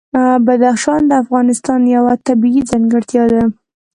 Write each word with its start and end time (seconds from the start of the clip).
بدخشان 0.45 1.01
د 1.07 1.11
افغانستان 1.23 1.81
یوه 1.95 2.13
طبیعي 2.27 2.61
ځانګړتیا 2.69 3.23
ده. 3.33 3.43